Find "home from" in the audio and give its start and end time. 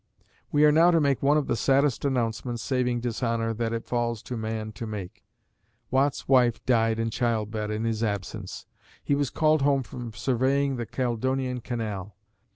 9.61-10.11